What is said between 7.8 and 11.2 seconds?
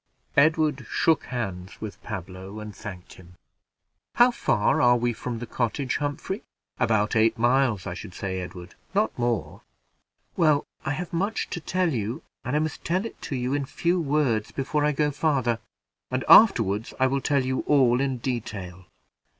I should say, Edward; not more." "Well, I have